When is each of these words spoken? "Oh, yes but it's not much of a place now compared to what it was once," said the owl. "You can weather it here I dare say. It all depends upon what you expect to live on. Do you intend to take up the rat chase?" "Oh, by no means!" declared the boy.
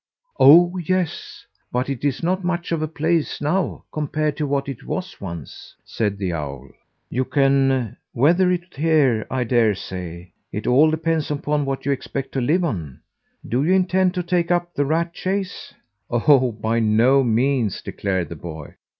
"Oh, 0.39 0.77
yes 0.77 1.45
but 1.71 1.87
it's 1.87 2.23
not 2.23 2.43
much 2.43 2.71
of 2.71 2.81
a 2.81 2.87
place 2.87 3.39
now 3.39 3.83
compared 3.93 4.35
to 4.37 4.47
what 4.47 4.67
it 4.67 4.83
was 4.83 5.21
once," 5.21 5.75
said 5.85 6.17
the 6.17 6.33
owl. 6.33 6.69
"You 7.11 7.23
can 7.23 7.97
weather 8.11 8.51
it 8.51 8.75
here 8.75 9.27
I 9.29 9.43
dare 9.43 9.75
say. 9.75 10.33
It 10.51 10.65
all 10.65 10.89
depends 10.89 11.29
upon 11.29 11.65
what 11.65 11.85
you 11.85 11.91
expect 11.91 12.31
to 12.31 12.41
live 12.41 12.63
on. 12.63 13.01
Do 13.47 13.63
you 13.63 13.73
intend 13.73 14.15
to 14.15 14.23
take 14.23 14.49
up 14.49 14.73
the 14.73 14.85
rat 14.85 15.13
chase?" 15.13 15.71
"Oh, 16.09 16.51
by 16.51 16.79
no 16.79 17.23
means!" 17.23 17.79
declared 17.83 18.29
the 18.29 18.35
boy. 18.35 18.73